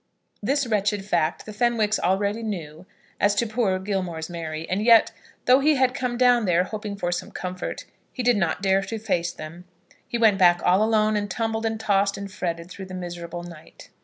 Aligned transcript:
This 0.41 0.65
wretched 0.65 1.05
fact 1.05 1.45
the 1.45 1.53
Fenwicks 1.53 1.99
already 1.99 2.41
knew 2.41 2.87
as 3.19 3.35
to 3.35 3.45
poor 3.45 3.77
Gilmore's 3.77 4.31
Mary; 4.31 4.67
and 4.67 4.83
yet, 4.83 5.11
though 5.45 5.59
he 5.59 5.75
had 5.75 5.93
come 5.93 6.17
down 6.17 6.45
there, 6.45 6.63
hoping 6.63 6.95
for 6.95 7.11
some 7.11 7.29
comfort, 7.29 7.85
he 8.11 8.23
did 8.23 8.35
not 8.35 8.63
dare 8.63 8.81
to 8.81 8.97
face 8.97 9.31
them. 9.31 9.65
He 10.07 10.17
went 10.17 10.39
back 10.39 10.59
all 10.65 10.81
alone, 10.81 11.15
and 11.15 11.29
tumbled 11.29 11.67
and 11.67 11.79
tossed 11.79 12.17
and 12.17 12.31
fretted 12.31 12.71
through 12.71 12.85
the 12.87 12.95
miserable 12.95 13.43
night. 13.43 13.91